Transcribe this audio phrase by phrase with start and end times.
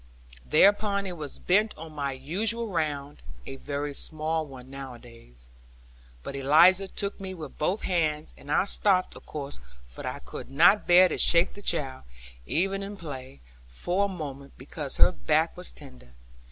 [0.43, 5.51] Thereupon I was bent on my usual round (a very small one nowadays),
[6.23, 10.49] but Eliza took me with both hands, and I stopped of course; for I could
[10.49, 12.01] not bear to shake the child,
[12.47, 16.15] even in play, for a moment, because her back was tender.